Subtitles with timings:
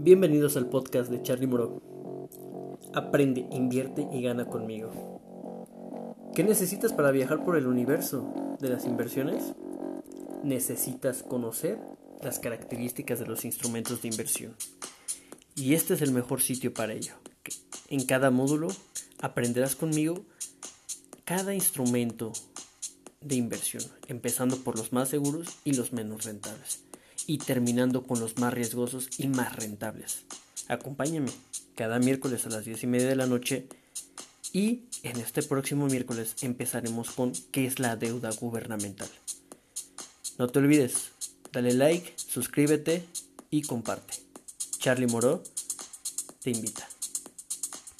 [0.00, 1.82] Bienvenidos al podcast de Charlie Moro.
[2.94, 4.92] Aprende, invierte y gana conmigo.
[6.36, 9.54] ¿Qué necesitas para viajar por el universo de las inversiones?
[10.44, 11.80] Necesitas conocer
[12.22, 14.54] las características de los instrumentos de inversión.
[15.56, 17.14] Y este es el mejor sitio para ello.
[17.88, 18.68] En cada módulo
[19.20, 20.24] aprenderás conmigo
[21.24, 22.30] cada instrumento
[23.20, 26.87] de inversión, empezando por los más seguros y los menos rentables
[27.28, 30.24] y terminando con los más riesgosos y más rentables.
[30.66, 31.30] Acompáñame
[31.76, 33.68] cada miércoles a las 10 y media de la noche
[34.52, 39.10] y en este próximo miércoles empezaremos con qué es la deuda gubernamental.
[40.38, 41.10] No te olvides,
[41.52, 43.04] dale like, suscríbete
[43.50, 44.14] y comparte.
[44.78, 45.42] Charlie Moro
[46.42, 46.88] te invita.